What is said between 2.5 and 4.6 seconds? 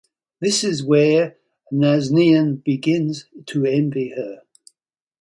begins to envy her.